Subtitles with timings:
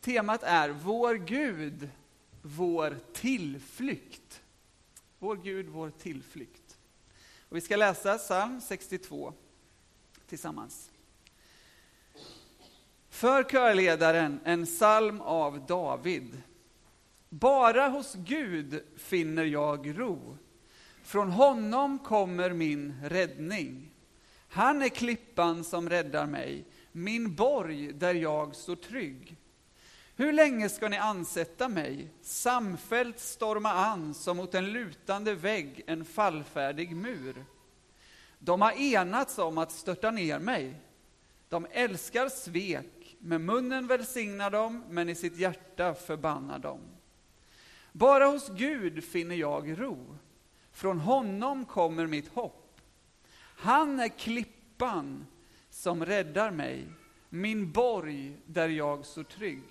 [0.00, 1.88] Temat är Vår Gud,
[2.42, 4.42] vår tillflykt.
[5.18, 6.78] Vår Gud, vår tillflykt.
[7.48, 9.32] Och vi ska läsa psalm 62
[10.26, 10.90] tillsammans.
[13.08, 16.42] För körledaren en psalm av David.
[17.28, 20.36] Bara hos Gud finner jag ro.
[21.02, 23.90] Från honom kommer min räddning.
[24.48, 29.36] Han är klippan som räddar mig, min borg där jag står trygg.
[30.20, 36.04] Hur länge ska ni ansätta mig, samfällt storma an som mot en lutande vägg en
[36.04, 37.44] fallfärdig mur?
[38.38, 40.74] De har enats om att störta ner mig.
[41.48, 46.80] De älskar svek, med munnen välsignar de, men i sitt hjärta förbannar de.
[47.92, 50.16] Bara hos Gud finner jag ro.
[50.72, 52.80] Från honom kommer mitt hopp.
[53.40, 55.26] Han är klippan
[55.70, 56.88] som räddar mig,
[57.28, 59.62] min borg där jag står trygg.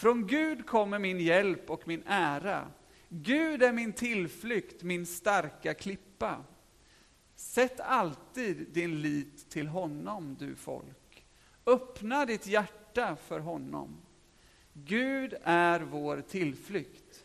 [0.00, 2.70] Från Gud kommer min hjälp och min ära.
[3.08, 6.44] Gud är min tillflykt, min starka klippa.
[7.36, 11.26] Sätt alltid din lit till honom, du folk.
[11.66, 13.96] Öppna ditt hjärta för honom.
[14.72, 17.24] Gud är vår tillflykt.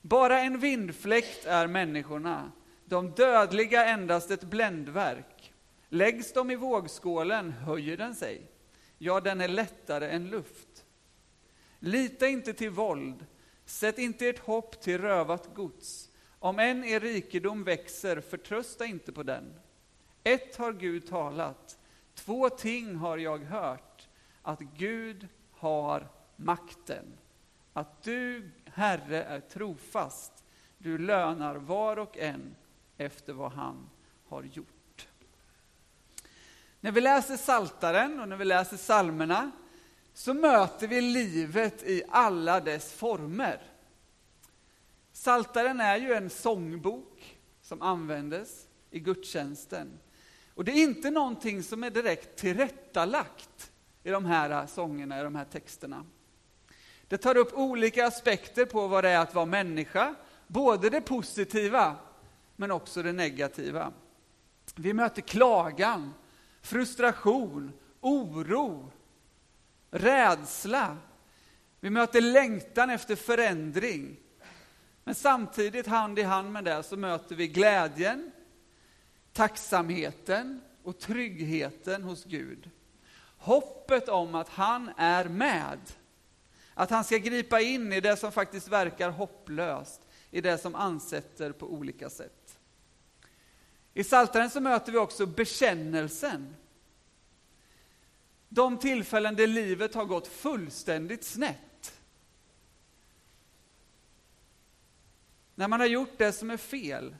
[0.00, 2.52] Bara en vindfläkt är människorna,
[2.84, 5.52] de dödliga endast ett bländverk.
[5.88, 8.50] Läggs de i vågskålen höjer den sig,
[8.98, 10.71] ja, den är lättare än luft.
[11.84, 13.26] Lita inte till våld,
[13.64, 16.10] sätt inte ert hopp till rövat gods.
[16.38, 19.54] Om än er rikedom växer, förtrösta inte på den.
[20.24, 21.78] Ett har Gud talat,
[22.14, 24.08] två ting har jag hört,
[24.42, 27.04] att Gud har makten.
[27.72, 30.44] Att du, Herre, är trofast.
[30.78, 32.56] Du lönar var och en
[32.96, 33.90] efter vad han
[34.28, 35.08] har gjort.
[36.80, 39.50] När vi läser Saltaren och när vi läser psalmerna
[40.14, 43.62] så möter vi livet i alla dess former.
[45.12, 49.98] Saltaren är ju en sångbok som användes i gudstjänsten.
[50.54, 53.72] Och det är inte någonting som är direkt tillrättalagt
[54.02, 56.04] i de här sångerna, i de här texterna.
[57.08, 60.14] Det tar upp olika aspekter på vad det är att vara människa,
[60.46, 61.96] både det positiva
[62.56, 63.92] men också det negativa.
[64.74, 66.14] Vi möter klagan,
[66.60, 68.92] frustration, oro,
[69.92, 70.96] rädsla.
[71.80, 74.16] Vi möter längtan efter förändring.
[75.04, 78.32] Men samtidigt, hand i hand med det, så möter vi glädjen,
[79.32, 82.70] tacksamheten och tryggheten hos Gud.
[83.38, 85.78] Hoppet om att han är med.
[86.74, 91.52] Att han ska gripa in i det som faktiskt verkar hopplöst, i det som ansätter
[91.52, 92.58] på olika sätt.
[93.94, 96.56] I Psaltaren så möter vi också bekännelsen.
[98.54, 102.00] De tillfällen där livet har gått fullständigt snett.
[105.54, 107.16] När man har gjort det som är fel.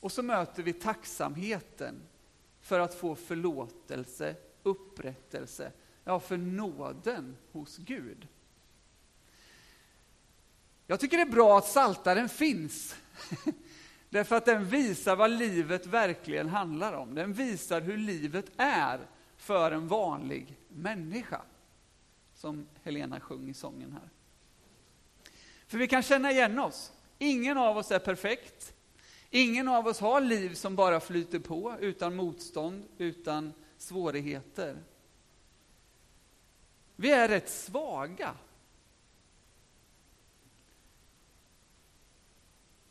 [0.00, 2.02] Och så möter vi tacksamheten
[2.60, 5.72] för att få förlåtelse, upprättelse,
[6.04, 8.28] ja, för nåden hos Gud.
[10.86, 12.96] Jag tycker det är bra att saltaren finns.
[14.10, 17.14] Därför att den visar vad livet verkligen handlar om.
[17.14, 19.06] Den visar hur livet är
[19.38, 21.42] för en vanlig människa.
[22.34, 24.10] Som Helena sjöng i sången här.
[25.66, 26.92] För vi kan känna igen oss.
[27.18, 28.74] Ingen av oss är perfekt.
[29.30, 34.82] Ingen av oss har liv som bara flyter på utan motstånd, utan svårigheter.
[36.96, 38.34] Vi är rätt svaga.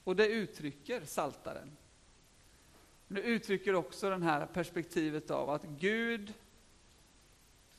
[0.03, 1.76] Och det uttrycker saltaren.
[3.07, 6.33] Det uttrycker också det här perspektivet av att Gud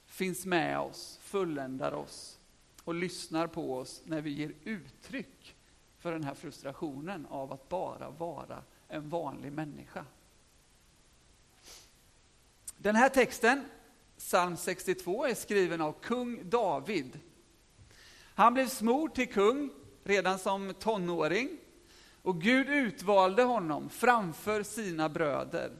[0.06, 2.38] finns med oss, fulländar oss
[2.84, 5.56] och lyssnar på oss när vi ger uttryck
[5.98, 10.04] för den här frustrationen av att bara vara en vanlig människa.
[12.76, 13.64] Den här texten,
[14.16, 17.20] psalm 62, är skriven av kung David.
[18.34, 19.70] Han blev smord till kung
[20.04, 21.58] redan som tonåring
[22.22, 25.70] och Gud utvalde honom framför sina bröder.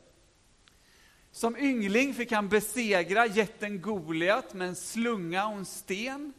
[1.30, 6.32] Som yngling fick han besegra jätten Goliat med en slunga och en sten.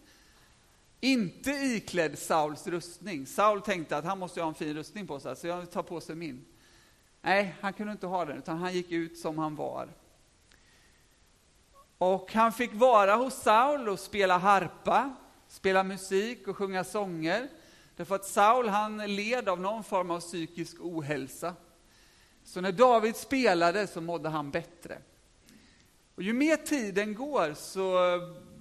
[1.00, 3.26] Inte iklädd Sauls rustning.
[3.26, 6.02] Saul tänkte att han måste ha en fin rustning på sig, så jag tar på
[6.02, 6.46] sig min.
[7.22, 9.90] Nej, han kunde inte ha den, utan han gick ut som han var.
[11.98, 15.16] Och han fick vara hos Saul och spela harpa,
[15.48, 17.50] spela musik och sjunga sånger.
[18.00, 21.56] Därför att Saul han led av någon form av psykisk ohälsa.
[22.44, 24.98] Så när David spelade så mådde han bättre.
[26.16, 27.94] Och ju mer tiden går så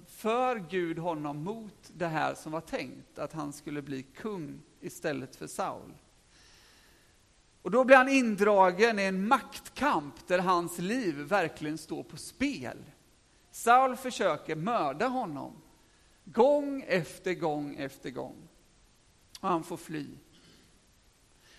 [0.07, 5.35] för Gud honom mot det här som var tänkt, att han skulle bli kung istället
[5.35, 5.93] för Saul.
[7.61, 12.77] Och då blir han indragen i en maktkamp där hans liv verkligen står på spel.
[13.51, 15.61] Saul försöker mörda honom,
[16.23, 18.48] gång efter gång efter gång.
[19.39, 20.07] Och han får fly.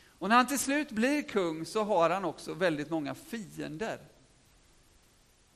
[0.06, 3.98] Och när han till slut blir kung så har han också väldigt många fiender.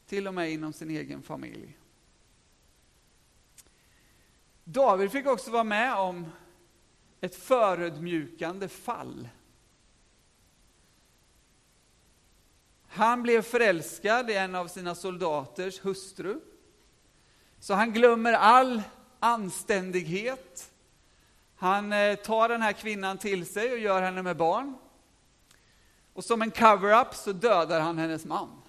[0.07, 1.79] Till och med inom sin egen familj.
[4.65, 6.27] David fick också vara med om
[7.21, 9.29] ett förödmjukande fall.
[12.89, 16.41] Han blev förälskad i en av sina soldaters hustru.
[17.59, 18.83] Så han glömmer all
[19.21, 20.74] anständighet.
[21.65, 24.77] Han eh, tar den här kvinnan till sig och gör henne med barn.
[26.13, 28.63] Och som en cover-up så dödar han hennes man.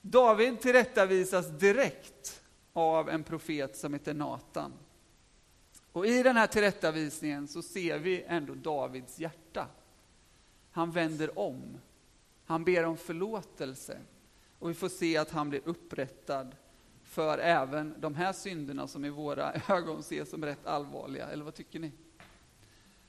[0.00, 4.72] David tillrättavisas direkt av en profet som heter Natan.
[5.92, 9.66] Och i den här tillrättavisningen så ser vi ändå Davids hjärta.
[10.70, 11.78] Han vänder om.
[12.44, 13.98] Han ber om förlåtelse.
[14.58, 16.56] Och vi får se att han blir upprättad
[17.08, 21.28] för även de här synderna som i våra ögon ses som rätt allvarliga.
[21.28, 21.92] Eller vad tycker ni?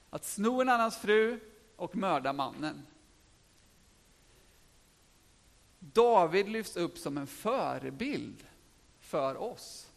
[0.09, 1.39] Att sno en annans fru
[1.75, 2.85] och mörda mannen.
[5.79, 8.47] David lyfts upp som en förebild
[8.99, 9.91] för oss.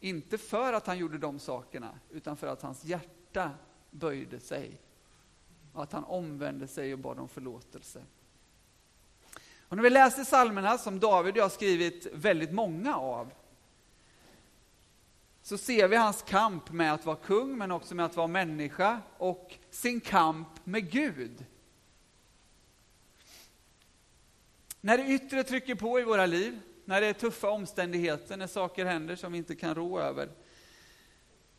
[0.00, 3.50] Inte för att han gjorde de sakerna, utan för att hans hjärta
[3.90, 4.80] böjde sig.
[5.72, 8.02] Och att han omvände sig och bad om förlåtelse.
[9.70, 13.32] Och när vi läser psalmerna, som David och jag har skrivit väldigt många av,
[15.42, 19.00] så ser vi hans kamp med att vara kung, men också med att vara människa
[19.18, 21.44] och sin kamp med Gud.
[24.80, 28.84] När det yttre trycker på i våra liv, när det är tuffa omständigheter, när saker
[28.84, 30.28] händer som vi inte kan rå över,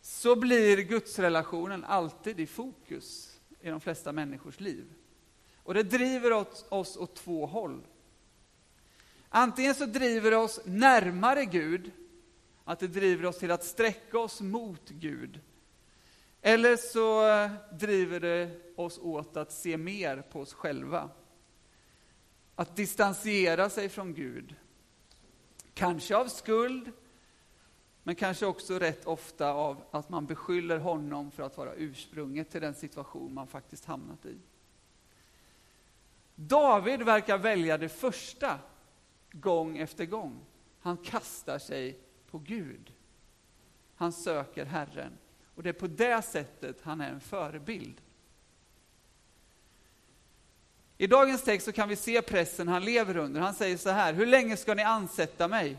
[0.02, 4.94] så blir gudsrelationen alltid i fokus i de flesta människors liv.
[5.64, 6.32] Och det driver
[6.70, 7.82] oss åt två håll.
[9.34, 11.92] Antingen så driver det oss närmare Gud,
[12.64, 15.40] att det driver oss till att sträcka oss mot Gud.
[16.42, 21.10] Eller så eh, driver det oss åt att se mer på oss själva
[22.56, 24.56] att distansera sig från Gud.
[25.74, 26.92] Kanske av skuld,
[28.04, 32.62] men kanske också rätt ofta av att man beskyller honom för att vara ursprunget till
[32.62, 34.38] den situation man faktiskt hamnat i.
[36.36, 38.60] David verkar välja det första
[39.32, 40.46] gång efter gång.
[40.80, 42.00] Han kastar sig
[42.32, 42.94] på Gud.
[43.96, 45.18] Han söker Herren.
[45.56, 48.02] Och det är på det sättet han är en förebild.
[50.98, 53.42] I dagens text så kan vi se pressen han lever under.
[53.42, 55.78] Han säger så här, hur länge ska ni ansätta mig?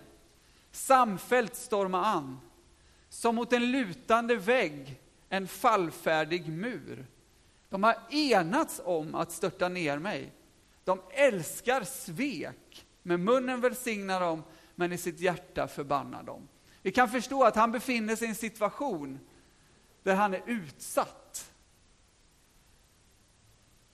[0.71, 2.41] Samfällt storma an,
[3.09, 7.07] som mot en lutande vägg, en fallfärdig mur.
[7.69, 10.33] De har enats om att störta ner mig.
[10.85, 14.43] De älskar svek, med munnen välsignar de,
[14.75, 16.49] men i sitt hjärta förbannar de.
[16.83, 19.19] Vi kan förstå att han befinner sig i en situation
[20.03, 21.53] där han är utsatt.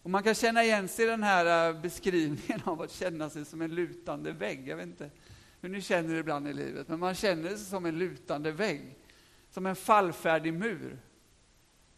[0.02, 3.44] Och man kan känna igen sig i den här eh, beskrivningen av att känna sig
[3.44, 4.68] som en lutande vägg.
[4.68, 5.10] Jag vet inte
[5.60, 8.96] hur ni känner det ibland i livet, men man känner sig som en lutande vägg.
[9.50, 10.98] Som en fallfärdig mur.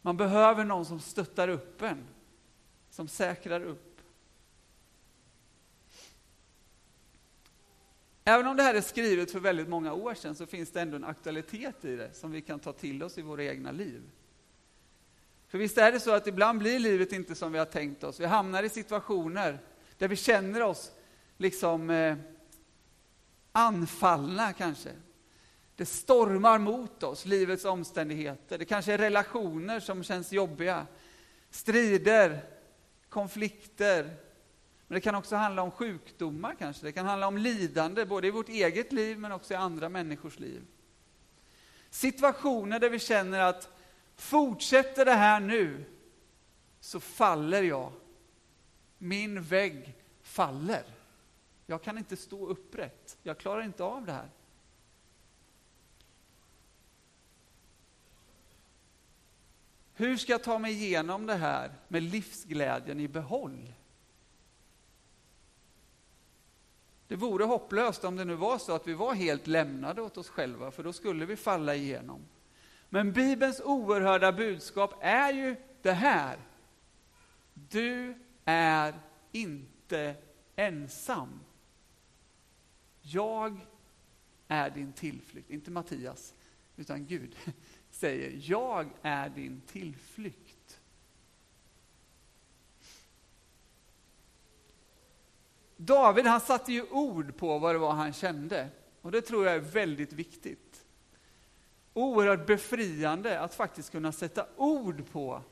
[0.03, 2.07] Man behöver någon som stöttar upp en,
[2.91, 3.90] som säkrar upp.
[8.25, 10.97] Även om det här är skrivet för väldigt många år sedan så finns det ändå
[10.97, 14.03] en aktualitet i det som vi kan ta till oss i våra egna liv.
[15.49, 18.21] För visst är det så att ibland blir livet inte som vi har tänkt oss.
[18.21, 19.59] Vi hamnar i situationer
[19.99, 20.93] där vi känner oss
[21.37, 22.17] liksom eh,
[23.53, 24.91] anfallna kanske.
[25.77, 28.59] Det stormar mot oss, livets omständigheter.
[28.59, 30.87] Det kanske är relationer som känns jobbiga.
[31.51, 32.45] Strider,
[33.09, 34.17] konflikter.
[34.91, 36.87] Men det kan också handla om sjukdomar kanske.
[36.87, 40.39] Det kan handla om lidande, både i vårt eget liv men också i andra människors
[40.39, 40.63] liv.
[41.91, 43.69] Situationer där vi känner att
[44.17, 45.85] Fortsätter det här nu
[46.81, 47.93] så faller jag.
[48.99, 50.85] Min vägg faller.
[51.67, 53.19] Jag kan inte stå upprätt.
[53.23, 54.29] Jag klarar inte av det här.
[59.95, 63.73] Hur ska jag ta mig igenom det här med livsglädjen i behåll?
[67.10, 70.29] Det vore hopplöst om det nu var så att vi var helt lämnade åt oss
[70.29, 72.21] själva, för då skulle vi falla igenom.
[72.89, 76.39] Men Bibelns oerhörda budskap är ju det här.
[77.55, 78.95] Du är
[79.33, 80.15] inte
[80.57, 81.41] ensam.
[83.03, 83.61] Jag
[84.49, 85.51] är din tillflykt.
[85.51, 86.35] Inte Mattias,
[86.77, 87.37] utan Gud
[87.91, 90.50] säger jag är din tillflykt.
[95.83, 98.69] David han satte ju ord på vad det var han kände.
[99.01, 100.85] Och det tror jag är väldigt viktigt.
[101.93, 105.43] Oerhört befriande att faktiskt kunna sätta ord på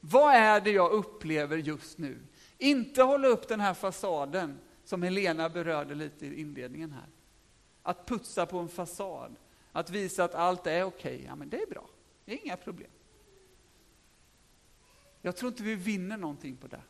[0.00, 2.18] vad är det jag upplever just nu.
[2.58, 7.08] Inte hålla upp den här fasaden som Helena berörde lite i inledningen här.
[7.82, 9.36] Att putsa på en fasad,
[9.72, 11.26] att visa att allt är okej, okay.
[11.26, 11.88] ja men det är bra,
[12.24, 12.90] det är inga problem.
[15.22, 16.82] Jag tror inte vi vinner någonting på det.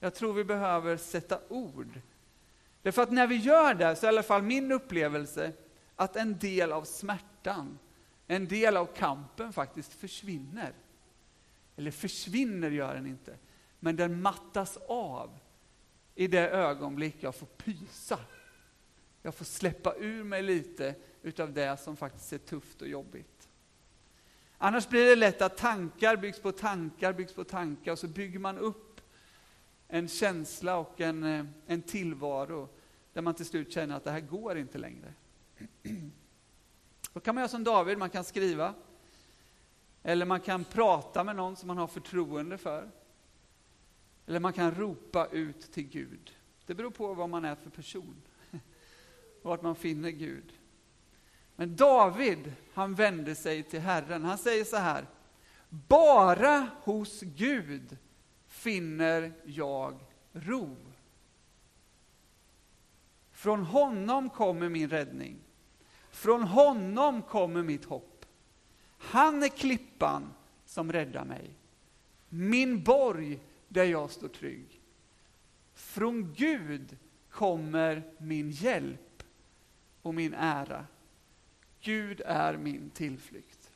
[0.00, 2.00] Jag tror vi behöver sätta ord
[2.84, 5.52] Därför att när vi gör det, så är i alla fall min upplevelse,
[5.96, 7.78] att en del av smärtan,
[8.26, 10.72] en del av kampen faktiskt försvinner.
[11.76, 13.38] Eller försvinner gör den inte,
[13.80, 15.38] men den mattas av
[16.14, 18.18] i det ögonblick jag får pysa.
[19.22, 23.48] Jag får släppa ur mig lite utav det som faktiskt är tufft och jobbigt.
[24.58, 28.38] Annars blir det lätt att tankar byggs på tankar, byggs på tankar och så bygger
[28.38, 28.83] man upp
[29.88, 32.68] en känsla och en, eh, en tillvaro
[33.12, 35.14] där man till slut känner att det här går inte längre.
[37.12, 38.74] Då kan man göra som David, man kan skriva.
[40.02, 42.90] Eller man kan prata med någon som man har förtroende för.
[44.26, 46.36] Eller man kan ropa ut till Gud.
[46.66, 48.22] Det beror på vad man är för person.
[49.42, 50.52] Och vart man finner Gud.
[51.56, 54.24] Men David, han vände sig till Herren.
[54.24, 55.06] Han säger så här.
[55.68, 57.96] Bara hos Gud
[58.54, 59.98] finner jag
[60.32, 60.76] ro.
[63.32, 65.36] Från honom kommer min räddning.
[66.10, 68.26] Från honom kommer mitt hopp.
[68.98, 70.32] Han är klippan
[70.66, 71.50] som räddar mig.
[72.28, 74.80] Min borg där jag står trygg.
[75.74, 76.96] Från Gud
[77.30, 79.22] kommer min hjälp
[80.02, 80.86] och min ära.
[81.80, 83.70] Gud är min tillflykt.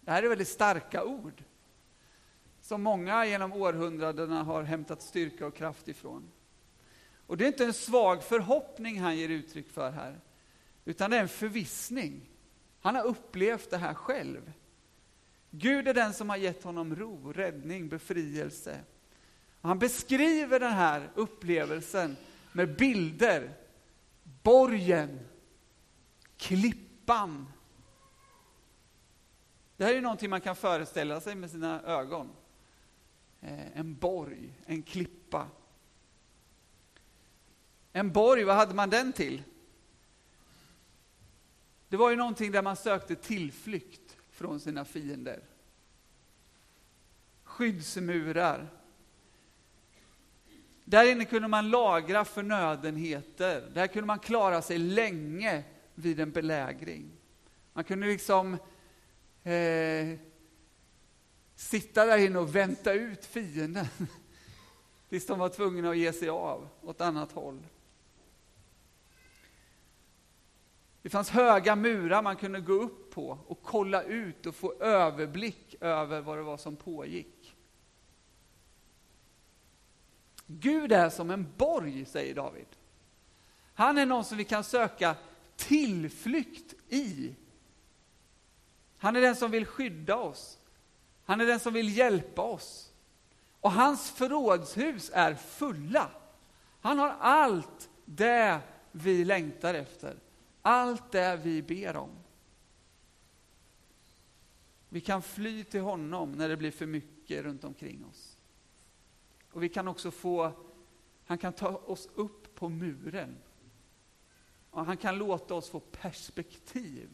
[0.00, 1.42] Det här är väldigt starka ord
[2.66, 6.30] som många genom århundradena har hämtat styrka och kraft ifrån.
[7.26, 10.20] Och det är inte en svag förhoppning han ger uttryck för här,
[10.84, 12.30] utan det är en förvissning.
[12.80, 14.52] Han har upplevt det här själv.
[15.50, 18.80] Gud är den som har gett honom ro, räddning, befrielse.
[19.60, 22.16] Och han beskriver den här upplevelsen
[22.52, 23.54] med bilder.
[24.42, 25.20] Borgen,
[26.36, 27.46] klippan.
[29.76, 32.30] Det här är någonting man kan föreställa sig med sina ögon.
[33.46, 35.48] Eh, en borg, en klippa.
[37.92, 39.42] En borg, vad hade man den till?
[41.88, 45.40] Det var ju någonting där man sökte tillflykt från sina fiender.
[47.42, 48.68] Skyddsmurar.
[50.84, 53.70] Där inne kunde man lagra förnödenheter.
[53.74, 57.10] Där kunde man klara sig länge vid en belägring.
[57.72, 58.54] Man kunde liksom
[59.42, 60.18] eh,
[61.56, 63.86] sitta där inne och vänta ut fienden
[65.08, 67.66] tills de var tvungna att ge sig av åt annat håll.
[71.02, 75.74] Det fanns höga murar man kunde gå upp på och kolla ut och få överblick
[75.80, 77.54] över vad det var som pågick.
[80.46, 82.66] Gud är som en borg, säger David.
[83.74, 85.16] Han är någon som vi kan söka
[85.56, 87.34] tillflykt i.
[88.98, 90.58] Han är den som vill skydda oss.
[91.26, 92.92] Han är den som vill hjälpa oss.
[93.60, 96.10] Och hans förrådshus är fulla.
[96.80, 98.60] Han har allt det
[98.92, 100.16] vi längtar efter.
[100.62, 102.10] Allt det vi ber om.
[104.88, 108.36] Vi kan fly till honom när det blir för mycket runt omkring oss.
[109.52, 110.52] Och vi kan också få,
[111.26, 113.36] han kan ta oss upp på muren.
[114.70, 117.08] Och han kan låta oss få perspektiv.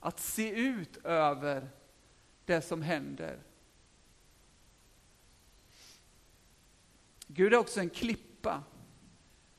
[0.00, 1.68] Att se ut över
[2.48, 3.38] det som händer.
[7.26, 8.62] Gud är också en klippa.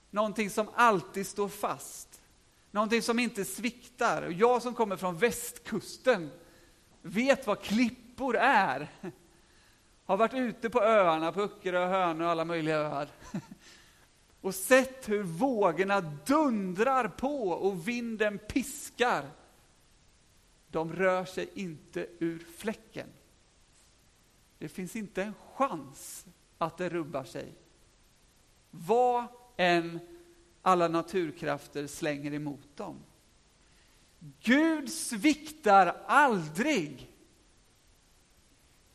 [0.10, 2.22] Någonting som alltid står fast.
[2.72, 4.22] Någonting som inte sviktar.
[4.22, 6.30] Och jag som kommer från västkusten
[7.02, 8.88] vet vad klippor är.
[10.06, 13.08] Har varit ute på öarna, på Öckerö, Hönö och alla möjliga öar.
[14.42, 19.26] Och sett hur vågorna dundrar på och vinden piskar.
[20.72, 23.08] De rör sig inte ur fläcken.
[24.58, 26.26] Det finns inte en chans
[26.58, 27.54] att det rubbar sig.
[28.72, 30.00] Vad än
[30.62, 33.00] alla naturkrafter slänger emot dem.
[34.40, 37.12] Gud sviktar aldrig.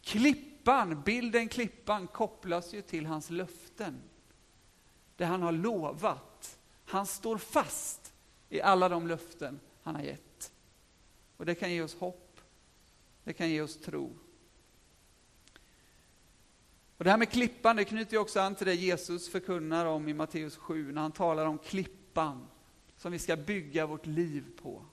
[0.02, 4.02] Klippan, bilden klippan kopplas ju till hans löften.
[5.16, 6.58] det han har lovat.
[6.84, 8.12] Han står fast
[8.48, 10.23] i alla de löften han har gett.
[11.36, 12.40] Och det kan ge oss hopp,
[13.24, 14.18] det kan ge oss tro.
[16.96, 20.08] Och det här med klippan, det knyter ju också an till det Jesus förkunnar om
[20.08, 22.46] i Matteus 7, när han talar om klippan
[22.96, 24.84] som vi ska bygga vårt liv på.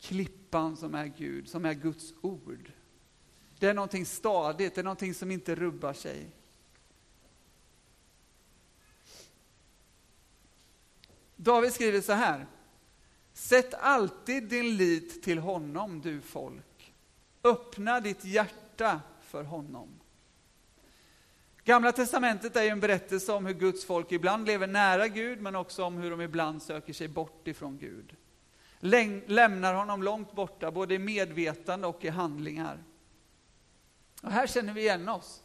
[0.00, 2.72] Klippan som är Gud, som är Guds ord.
[3.58, 6.30] Det är någonting stadigt, det är någonting som inte rubbar sig.
[11.36, 12.46] David skriver så här.
[13.36, 16.94] Sätt alltid din lit till honom, du folk.
[17.44, 19.88] Öppna ditt hjärta för honom.
[21.64, 25.56] Gamla testamentet är ju en berättelse om hur Guds folk ibland lever nära Gud, men
[25.56, 28.16] också om hur de ibland söker sig bort ifrån Gud.
[29.26, 32.84] Lämnar honom långt borta, både i medvetande och i handlingar.
[34.22, 35.42] Och här känner vi igen oss.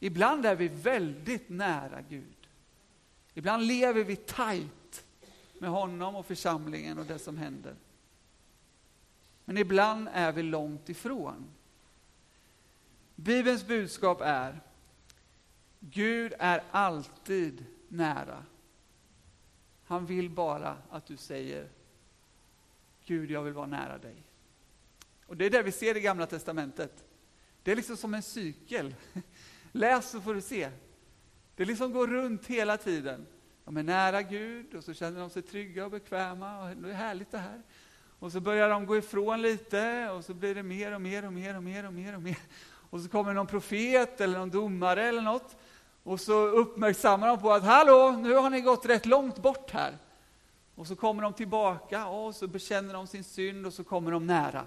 [0.00, 2.48] Ibland är vi väldigt nära Gud.
[3.34, 4.83] Ibland lever vi tajt
[5.64, 7.74] med honom och församlingen och det som händer.
[9.44, 11.44] Men ibland är vi långt ifrån.
[13.14, 14.60] Bibelns budskap är
[15.80, 18.44] Gud är alltid nära.
[19.84, 21.68] Han vill bara att du säger
[23.04, 24.16] Gud, jag vill vara nära dig.
[25.26, 27.04] Och Det är det vi ser i Gamla Testamentet.
[27.62, 28.94] Det är liksom som en cykel.
[29.72, 30.70] Läs så får du se.
[31.56, 33.26] Det liksom går runt hela tiden.
[33.64, 36.94] De är nära Gud och så känner de sig trygga och bekväma och det är
[36.94, 37.62] härligt det här.
[38.18, 41.32] Och så börjar de gå ifrån lite och så blir det mer och mer och
[41.32, 42.38] mer och mer och mer och mer.
[42.90, 45.56] Och så kommer någon profet eller någon domare eller något
[46.02, 49.98] och så uppmärksammar de på att hallå, nu har ni gått rätt långt bort här.
[50.74, 54.26] Och så kommer de tillbaka och så bekänner de sin synd och så kommer de
[54.26, 54.64] nära.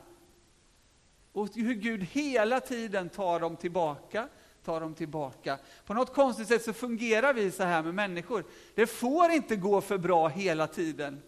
[1.32, 4.28] Och hur Gud hela tiden tar dem tillbaka,
[4.68, 5.60] ta dem tillbaka.
[5.86, 8.46] På något konstigt sätt så fungerar vi så här med människor.
[8.76, 11.22] Det får inte gå för bra hela tiden.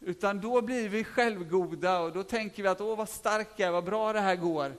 [0.00, 3.72] Utan då blir vi självgoda och då tänker vi att åh vad stark jag är,
[3.72, 4.72] vad bra det här går.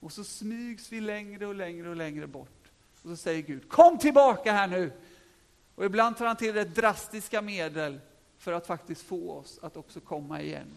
[0.00, 2.70] Och så smygs vi längre och längre och längre bort.
[3.02, 4.92] Och så säger Gud, kom tillbaka här nu!
[5.74, 8.00] Och ibland tar han till rätt drastiska medel
[8.38, 10.68] för att faktiskt få oss att också komma igen.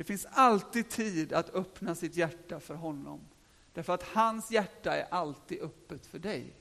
[0.00, 3.20] Det finns alltid tid att öppna sitt hjärta för honom.
[3.72, 6.54] Därför att hans hjärta är alltid öppet för dig.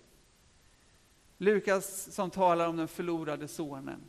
[1.38, 4.02] Lukas som talar om den förlorade sonen.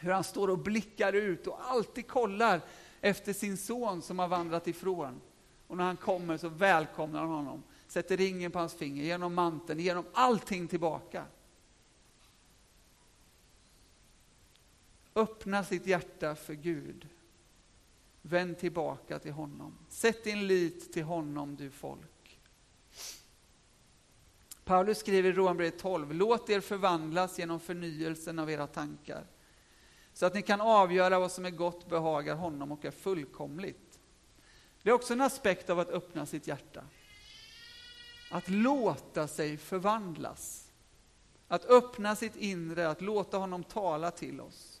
[0.00, 2.60] Hur han står och blickar ut och alltid kollar
[3.00, 5.20] efter sin son som har vandrat ifrån.
[5.66, 9.80] Och när han kommer så välkomnar han honom, sätter ringen på hans finger, genom manteln,
[9.80, 11.24] genom allting tillbaka.
[15.14, 17.08] Öppna sitt hjärta för Gud.
[18.28, 19.78] Vänd tillbaka till honom.
[19.88, 22.40] Sätt din lit till honom, du folk.
[24.64, 29.26] Paulus skriver i Romarbrevet 12, låt er förvandlas genom förnyelsen av era tankar,
[30.12, 34.00] så att ni kan avgöra vad som är gott, behagar honom och är fullkomligt.
[34.82, 36.84] Det är också en aspekt av att öppna sitt hjärta.
[38.30, 40.68] Att låta sig förvandlas.
[41.48, 44.80] Att öppna sitt inre, att låta honom tala till oss.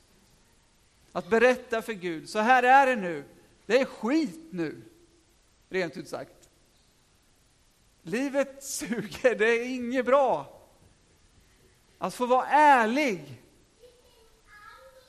[1.12, 3.24] Att berätta för Gud, så här är det nu.
[3.66, 4.82] Det är skit nu,
[5.68, 6.48] rent ut sagt.
[8.02, 10.60] Livet suger, det är inget bra.
[11.98, 13.42] Att få vara ärlig,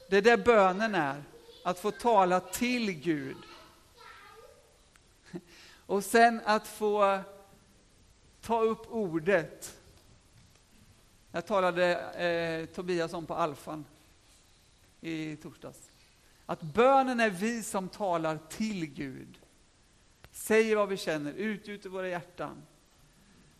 [0.09, 1.23] det är det bönen är.
[1.63, 3.37] Att få tala till Gud.
[5.85, 7.19] Och sen att få
[8.41, 9.77] ta upp ordet.
[11.31, 13.85] Jag talade eh, Tobias om på Alfan
[15.01, 15.86] i torsdags.
[16.49, 19.39] Att bönen är vi som talar till Gud.
[20.31, 22.63] Säger vad vi känner, utgjuter våra hjärtan.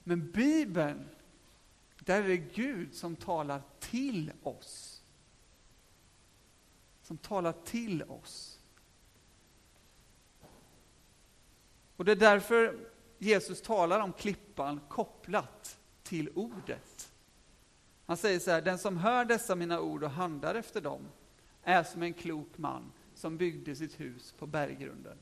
[0.04, 1.10] Men Bibeln,
[2.00, 5.04] där är det Gud som talar till oss.
[7.02, 8.60] Som talar till oss.
[11.96, 12.80] Och det är därför
[13.18, 17.14] Jesus talar om klippan kopplat till ordet.
[18.06, 21.02] Han säger så här, den som hör dessa mina ord och handlar efter dem
[21.68, 25.18] är som en klok man som byggde sitt hus på berggrunden.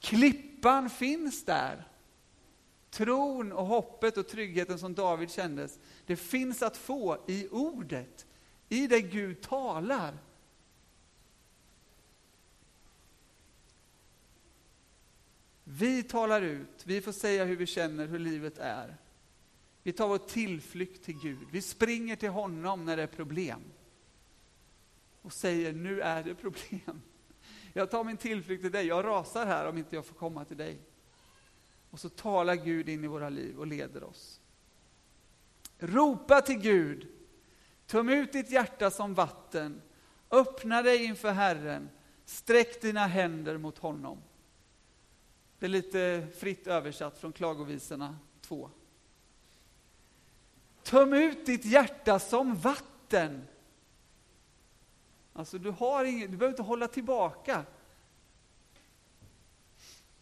[0.00, 1.88] Klippan finns där.
[2.90, 8.26] Tron och hoppet och tryggheten som David kändes, det finns att få i ordet,
[8.68, 10.18] i det Gud talar.
[15.64, 18.96] Vi talar ut, vi får säga hur vi känner, hur livet är.
[19.82, 21.48] Vi tar vår tillflykt till Gud.
[21.50, 23.60] Vi springer till honom när det är problem.
[25.26, 27.02] Och säger, nu är det problem.
[27.72, 30.56] Jag tar min tillflykt till dig, jag rasar här om inte jag får komma till
[30.56, 30.78] dig.
[31.90, 34.40] Och så talar Gud in i våra liv och leder oss.
[35.78, 37.08] Ropa till Gud.
[37.86, 39.82] Töm ut ditt hjärta som vatten.
[40.30, 41.88] Öppna dig inför Herren.
[42.24, 44.18] Sträck dina händer mot honom.
[45.58, 48.70] Det är lite fritt översatt från Klagovisorna 2.
[50.82, 53.46] Töm ut ditt hjärta som vatten.
[55.36, 57.64] Alltså du, har ingen, du behöver inte hålla tillbaka.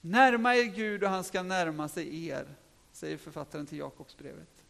[0.00, 2.54] Närma er Gud och han ska närma sig er,
[2.92, 4.64] säger författaren till Jakobsbrevet.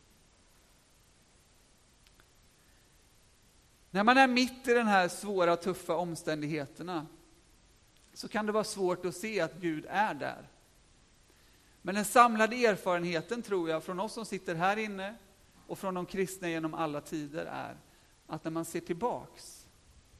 [3.90, 7.06] När man är mitt i den här svåra, tuffa omständigheterna
[8.12, 10.48] så kan det vara svårt att se att Gud är där.
[11.82, 15.14] Men den samlade erfarenheten, tror jag, från oss som sitter här inne
[15.66, 17.76] och från de kristna genom alla tider är
[18.26, 19.63] att när man ser tillbaks,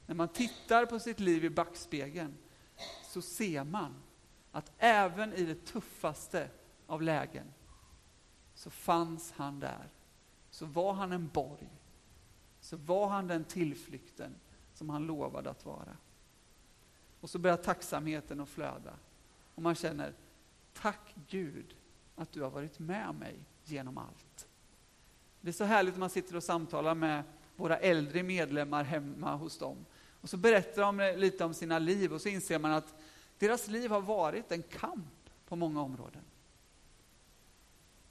[0.07, 2.35] när man tittar på sitt liv i backspegeln,
[3.03, 3.95] så ser man
[4.53, 6.51] att även i det tuffaste
[6.87, 7.47] av lägen
[8.55, 9.89] så fanns han där.
[10.51, 11.69] Så var han en borg.
[12.61, 14.35] Så var han den tillflykten
[14.75, 15.97] som han lovade att vara.
[17.21, 18.95] Och så börjar tacksamheten att flöda.
[19.55, 20.15] Och man känner,
[20.73, 21.77] tack Gud
[22.17, 24.49] att du har varit med mig genom allt.
[25.41, 27.23] Det är så härligt när man sitter och samtalar med
[27.57, 29.85] våra äldre medlemmar hemma hos dem.
[30.25, 32.95] Och så berättar de lite om sina liv och så inser man att
[33.39, 36.23] deras liv har varit en kamp på många områden.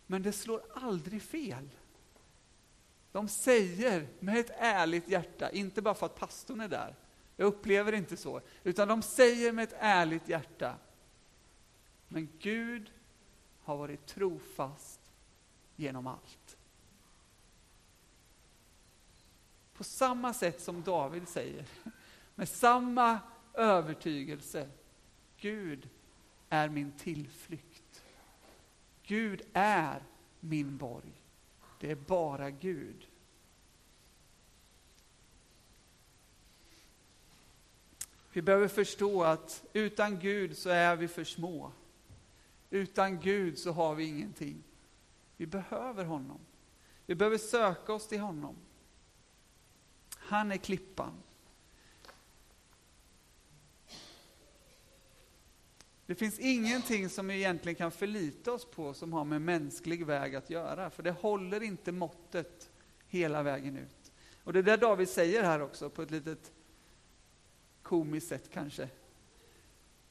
[0.08, 1.69] Men det slår aldrig fel.
[3.12, 6.95] De säger med ett ärligt hjärta, inte bara för att pastorn är där,
[7.36, 10.76] jag upplever det inte så, utan de säger med ett ärligt hjärta,
[12.08, 12.91] men Gud
[13.63, 14.99] har varit trofast
[15.76, 16.58] genom allt.
[19.73, 21.65] På samma sätt som David säger,
[22.36, 23.19] med samma
[23.54, 24.69] övertygelse,
[25.38, 25.89] Gud
[26.50, 28.04] är min tillflykt.
[29.04, 30.04] Gud är
[30.39, 31.12] min borg.
[31.80, 33.08] Det är bara Gud.
[38.34, 41.72] Vi behöver förstå att utan Gud så är vi för små.
[42.69, 44.63] Utan Gud så har vi ingenting.
[45.38, 46.39] Vi behöver honom.
[47.06, 48.56] Vi behöver söka oss till honom.
[50.15, 51.13] Han är klippan.
[56.06, 60.36] Det finns ingenting som vi egentligen kan förlita oss på som har med mänsklig väg
[60.36, 62.72] att göra, för det håller inte måttet
[63.08, 64.12] hela vägen ut.
[64.44, 66.52] Och det är det David säger här också, på ett litet
[67.82, 68.89] komiskt sätt kanske.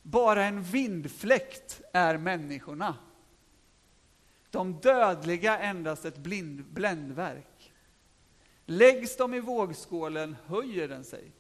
[0.02, 2.96] Bara en vindfläkt är människorna.
[4.50, 7.72] De dödliga endast ett blind, bländverk.
[8.66, 11.32] Läggs de i vågskålen höjer den sig.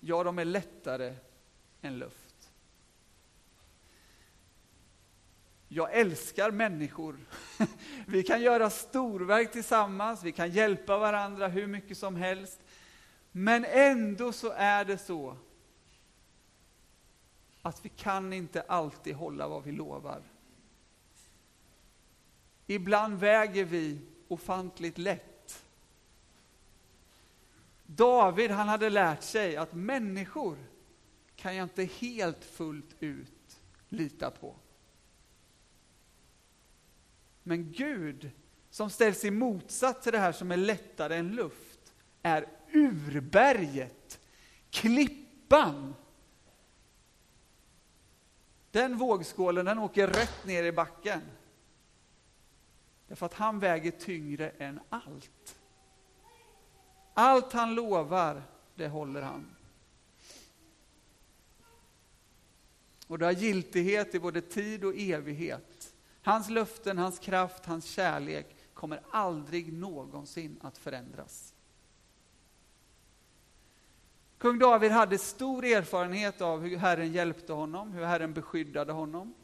[0.00, 1.14] Ja, de är lättare
[1.80, 2.25] än luft.
[5.68, 7.16] Jag älskar människor.
[8.06, 12.60] Vi kan göra storverk tillsammans, vi kan hjälpa varandra hur mycket som helst.
[13.32, 15.36] Men ändå så är det så
[17.62, 20.22] att vi kan inte alltid hålla vad vi lovar.
[22.66, 25.64] Ibland väger vi ofantligt lätt.
[27.86, 30.56] David han hade lärt sig att människor
[31.36, 34.54] kan jag inte helt fullt ut lita på.
[37.48, 38.30] Men Gud,
[38.70, 44.20] som ställs i motsats till det här som är lättare än luft, är urberget,
[44.70, 45.94] klippan.
[48.70, 51.20] Den vågskålen den åker rätt ner i backen.
[53.08, 55.58] Därför att han väger tyngre än allt.
[57.14, 58.42] Allt han lovar,
[58.74, 59.56] det håller han.
[63.06, 65.75] Och det har giltighet i både tid och evighet.
[66.26, 71.54] Hans löften, hans kraft, hans kärlek kommer aldrig någonsin att förändras.
[74.38, 79.34] Kung David hade stor erfarenhet av hur Herren hjälpte honom, hur Herren beskyddade honom.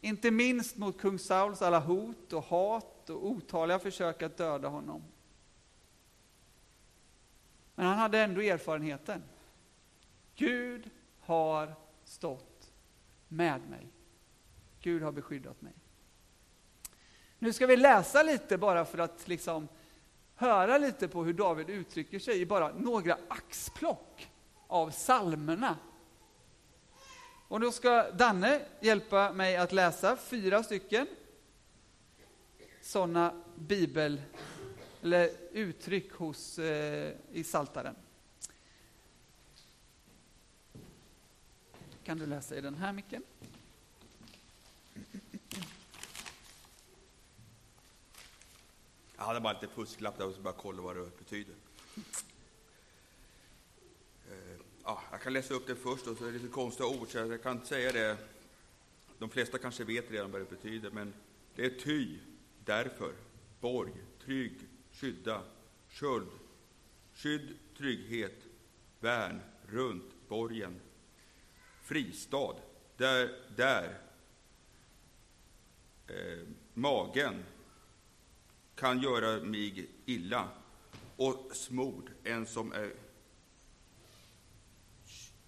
[0.00, 5.02] Inte minst mot kung Sauls alla hot och hat och otaliga försök att döda honom.
[7.74, 9.22] Men han hade ändå erfarenheten.
[10.34, 11.74] Gud har
[12.04, 12.72] stått
[13.28, 13.86] med mig.
[14.80, 15.74] Gud har beskyddat mig.
[17.42, 19.68] Nu ska vi läsa lite bara för att liksom
[20.34, 24.30] höra lite på hur David uttrycker sig i bara några axplock
[24.66, 25.76] av salmerna.
[27.48, 31.06] Och då ska Danne hjälpa mig att läsa fyra stycken
[32.80, 34.22] sådana bibel
[35.02, 37.96] eller uttryck hos, eh, i Saltaren.
[42.04, 43.22] Kan du läsa i den här micken?
[49.20, 51.54] Jag hade bara lite fusklapp där och så bara kolla vad det betyder.
[54.30, 57.08] Eh, ja, jag kan läsa upp det först, och så är det lite konstiga ord,
[57.08, 58.16] så jag kan inte säga det.
[59.18, 61.14] De flesta kanske vet redan vad det betyder, men
[61.54, 62.18] det är ty,
[62.64, 63.12] därför,
[63.60, 63.92] borg,
[64.24, 64.58] trygg,
[64.92, 65.42] skydda,
[65.88, 66.30] sköld,
[67.14, 68.38] skydd, trygghet,
[69.00, 70.80] värn, runt, borgen,
[71.82, 72.56] fristad,
[72.96, 73.98] där, där
[76.06, 77.44] eh, magen
[78.80, 80.48] kan göra mig illa,
[81.16, 82.92] och smord, en som är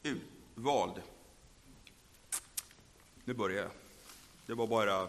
[0.02, 1.02] utvald.
[3.24, 3.70] Nu börjar jag.
[4.46, 5.08] Det var bara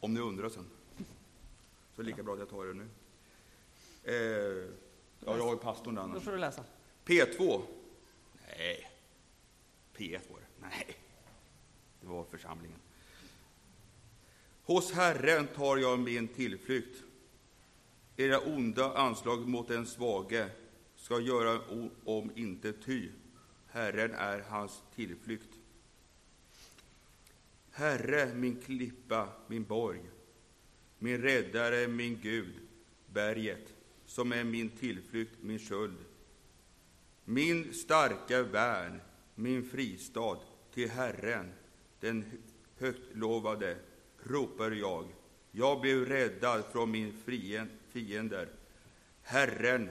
[0.00, 0.66] om ni undrar sen.
[1.96, 2.88] Så lika bra att jag tar det nu.
[4.04, 4.68] Eh,
[5.24, 6.22] ja, jag har ju pastorn där Då annars.
[6.22, 6.64] får du läsa.
[7.04, 7.62] P2.
[8.58, 8.90] Nej.
[9.96, 10.46] P1 var det.
[10.68, 10.96] Nej.
[12.00, 12.78] Det var församlingen.
[14.66, 17.02] Hos Herren tar jag min tillflykt.
[18.16, 20.50] Era onda anslag mot den svage
[20.96, 21.60] ska göra
[22.04, 23.08] om inte ty.
[23.66, 25.48] Herren är hans tillflykt.
[27.70, 30.00] Herre, min klippa, min borg,
[30.98, 32.54] min räddare, min Gud,
[33.06, 33.74] berget,
[34.06, 35.98] som är min tillflykt, min sköld.
[37.24, 39.00] Min starka värn,
[39.34, 40.38] min fristad,
[40.74, 41.52] till Herren,
[42.00, 42.24] den
[42.78, 43.76] högt lovade,
[44.24, 45.04] ropar jag.
[45.50, 47.12] Jag blev räddad från min
[47.92, 48.48] fiender.
[49.22, 49.90] Herren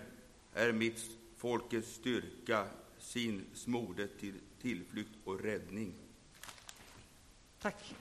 [0.53, 0.99] är mitt
[1.37, 2.67] folkets styrka,
[2.99, 5.93] sin smorde till tillflykt och räddning.
[7.61, 7.95] Tack.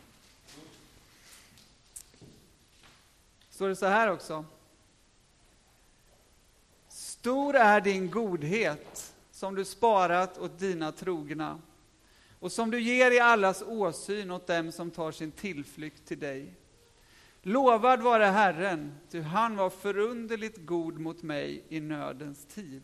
[3.50, 4.44] Står det så här också.
[6.88, 11.60] Stor är din godhet som du sparat åt dina trogna
[12.42, 16.54] och som du ger i allas åsyn åt dem som tar sin tillflykt till dig.
[17.42, 22.82] Lovad vare Herren, ty han var förunderligt god mot mig i nödens tid.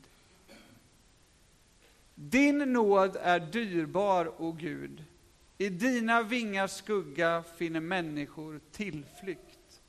[2.14, 5.04] Din nåd är dyrbar, o Gud.
[5.58, 9.80] I dina vingars skugga finner människor tillflykt.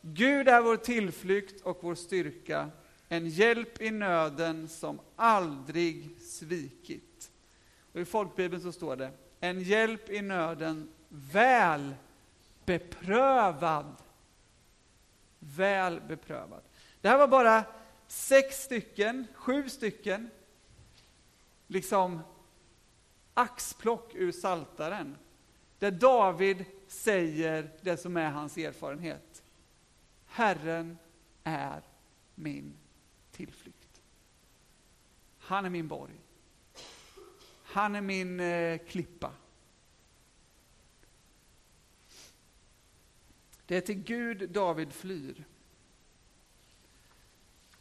[0.00, 2.70] Gud är vår tillflykt och vår styrka,
[3.08, 7.13] en hjälp i nöden som aldrig svikit.
[7.94, 11.94] Och I folkbibeln så står det, en hjälp i nöden väl
[12.64, 13.96] beprövad.
[15.38, 16.62] Väl beprövad.
[17.00, 17.64] Det här var bara
[18.06, 20.30] sex stycken, sju stycken,
[21.66, 22.20] liksom
[23.34, 25.16] axplock ur Saltaren,
[25.78, 29.42] där David säger det som är hans erfarenhet.
[30.26, 30.98] Herren
[31.44, 31.82] är
[32.34, 32.76] min
[33.32, 34.00] tillflykt.
[35.38, 36.23] Han är min borg.
[37.74, 39.32] Han är min eh, klippa.
[43.66, 45.44] Det är till Gud David flyr.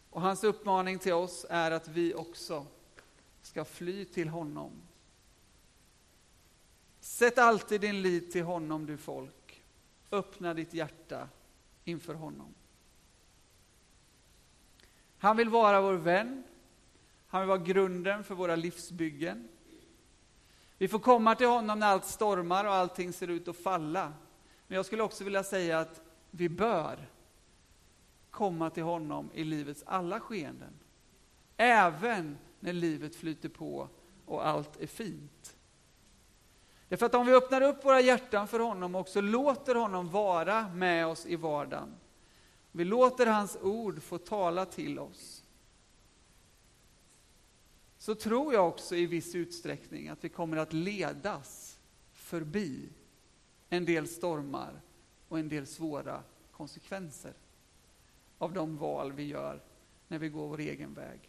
[0.09, 2.65] Och hans uppmaning till oss är att vi också
[3.41, 4.71] ska fly till honom.
[6.99, 9.63] Sätt alltid din lit till honom, du folk.
[10.11, 11.29] Öppna ditt hjärta
[11.83, 12.53] inför honom.
[15.17, 16.43] Han vill vara vår vän.
[17.27, 19.49] Han vill vara grunden för våra livsbyggen.
[20.77, 24.13] Vi får komma till honom när allt stormar och allting ser ut att falla.
[24.67, 27.09] Men jag skulle också vilja säga att vi bör
[28.31, 30.73] komma till honom i livets alla skeenden.
[31.57, 33.89] Även när livet flyter på
[34.25, 35.55] och allt är fint.
[36.87, 40.67] Därför att om vi öppnar upp våra hjärtan för honom och också låter honom vara
[40.67, 41.95] med oss i vardagen.
[42.71, 45.42] Vi låter hans ord få tala till oss.
[48.03, 51.79] Så tror jag också i viss utsträckning att vi kommer att ledas
[52.13, 52.89] förbi
[53.69, 54.81] en del stormar
[55.27, 57.33] och en del svåra konsekvenser
[58.37, 59.63] av de val vi gör
[60.07, 61.19] när vi går vår egen väg.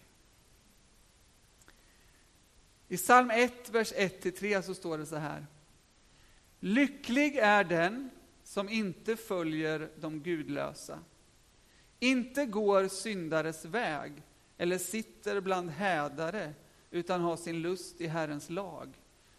[2.89, 5.47] I psalm 1, vers 1-3 så står det så här.
[6.61, 8.11] Lycklig är den
[8.43, 10.99] som inte följer de gudlösa,
[11.99, 14.23] inte går syndares väg
[14.57, 16.55] eller sitter bland hädare,
[16.95, 18.89] utan har sin lust i Herrens lag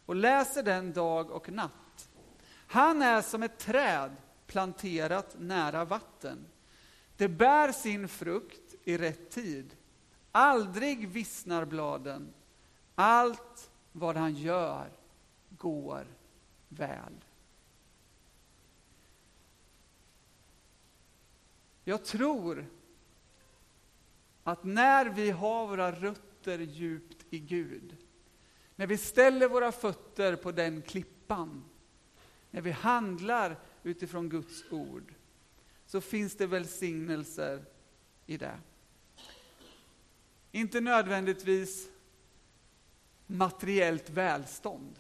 [0.06, 2.10] och läser den dag och natt.
[2.68, 4.16] Han är som ett träd
[4.48, 6.46] planterat nära vatten.
[7.18, 9.76] Det bär sin frukt i rätt tid.
[10.32, 12.34] Aldrig vissnar bladen.
[12.96, 14.90] Allt vad han gör
[15.50, 16.08] går
[16.70, 17.26] väl.
[21.84, 22.66] Jag tror
[24.44, 27.98] att när vi har våra rötter djupt i Gud,
[28.76, 31.64] när vi ställer våra fötter på den klippan,
[32.52, 35.14] när vi handlar utifrån Guds ord,
[35.86, 37.66] så finns det välsignelser
[38.26, 38.60] i det.
[40.52, 41.90] Inte nödvändigtvis
[43.28, 45.00] materiellt välstånd.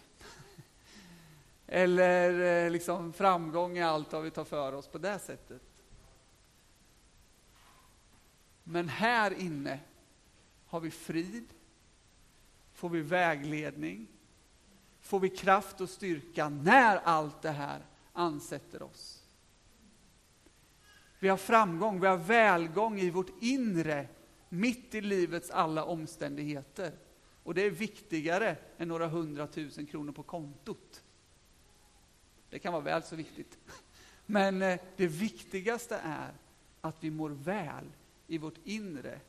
[1.67, 5.61] Eller eh, liksom framgång i allt vad vi tar för oss på det sättet.
[8.63, 9.79] Men här inne
[10.65, 11.45] har vi frid,
[12.75, 14.07] får vi vägledning,
[15.01, 19.23] får vi kraft och styrka när allt det här ansätter oss.
[21.19, 24.07] Vi har framgång, vi har välgång i vårt inre,
[24.49, 26.91] mitt i livets alla omständigheter.
[27.43, 31.03] Och det är viktigare än några hundratusen kronor på kontot.
[32.49, 33.57] Det kan vara väl så viktigt.
[34.25, 36.33] Men eh, det viktigaste är
[36.81, 37.91] att vi mår väl
[38.27, 39.19] i vårt inre,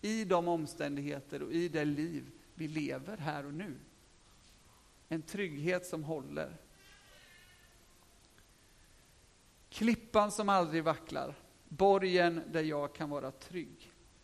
[0.00, 3.74] i de omständigheter och i det liv vi lever här och nu.
[5.08, 6.56] En trygghet som håller.
[9.68, 11.34] Klippan som aldrig vacklar,
[11.68, 13.92] borgen där jag kan vara trygg.